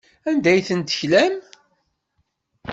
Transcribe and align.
Anda 0.29 0.49
ay 0.51 0.61
tent-teklam? 0.67 1.35